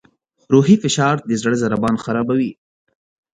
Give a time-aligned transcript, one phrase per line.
[0.53, 2.51] روحي فشار د زړه ضربان خرابوي.